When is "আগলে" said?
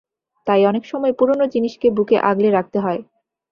2.21-2.49